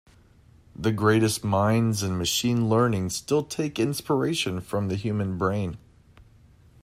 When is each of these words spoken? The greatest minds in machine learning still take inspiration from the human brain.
The 0.75 0.91
greatest 0.91 1.43
minds 1.43 2.01
in 2.01 2.17
machine 2.17 2.67
learning 2.69 3.11
still 3.11 3.43
take 3.43 3.77
inspiration 3.79 4.59
from 4.59 4.87
the 4.87 4.95
human 4.95 5.37
brain. 5.37 5.77